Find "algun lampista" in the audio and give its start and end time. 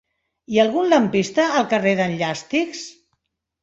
0.63-1.47